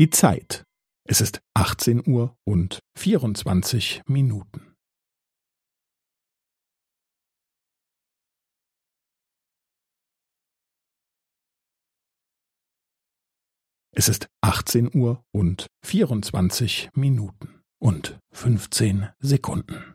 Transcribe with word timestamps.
Die 0.00 0.08
Zeit. 0.08 0.64
Es 1.06 1.20
ist 1.20 1.42
18 1.54 2.00
Uhr 2.08 2.34
und 2.48 2.80
24 2.96 4.00
Minuten. 4.06 4.74
Es 13.94 14.08
ist 14.08 14.28
18 14.42 14.88
Uhr 14.96 15.22
und 15.34 15.66
24 15.84 16.88
Minuten 16.94 17.60
und 17.78 18.18
15 18.32 19.10
Sekunden. 19.18 19.94